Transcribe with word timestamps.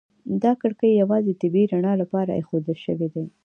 دا 0.43 0.51
کړکۍ 0.61 0.91
یوازې 1.01 1.31
د 1.33 1.37
طبیعي 1.41 1.69
رڼا 1.73 1.93
لپاره 2.01 2.31
ایښودل 2.33 2.77
شوي 2.85 3.07
دي. 3.13 3.25